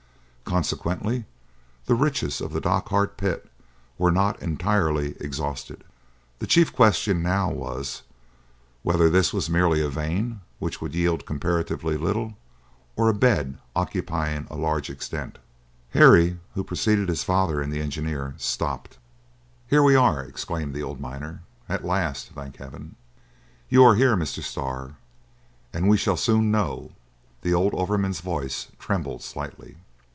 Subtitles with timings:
[0.43, 1.23] Consequently,
[1.85, 3.49] the riches of the Dochart pit
[3.97, 5.81] were not entirely exhausted.
[6.39, 8.01] The chief question now was,
[8.83, 12.33] whether this was merely a vein which would yield comparatively little,
[12.97, 15.37] or a bed occupying a large extent.
[15.91, 18.97] Harry, who preceded his father and the engineer, stopped.
[19.69, 21.43] "Here we are!" exclaimed the old miner.
[21.69, 22.97] "At last, thank Heaven!
[23.69, 24.43] you are here, Mr.
[24.43, 24.95] Starr,
[25.71, 26.91] and we shall soon know."
[27.41, 29.77] The old overman's voice trembled slightly.